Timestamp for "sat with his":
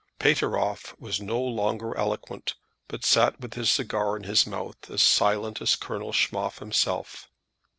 3.05-3.69